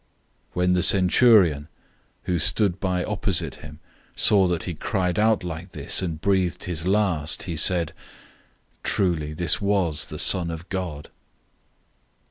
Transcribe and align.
015:039 0.49 0.55
When 0.55 0.73
the 0.73 0.81
centurion, 0.81 1.67
who 2.23 2.39
stood 2.39 2.79
by 2.79 3.03
opposite 3.03 3.57
him, 3.57 3.79
saw 4.15 4.47
that 4.47 4.63
he 4.63 4.73
cried 4.73 5.19
out 5.19 5.43
like 5.43 5.73
this 5.73 6.01
and 6.01 6.19
breathed 6.19 6.63
his 6.63 6.87
last, 6.87 7.43
he 7.43 7.55
said, 7.55 7.93
"Truly 8.81 9.31
this 9.33 9.61
man 9.61 9.67
was 9.69 10.05
the 10.07 10.17
Son 10.17 10.49
of 10.49 10.67
God!" 10.69 11.11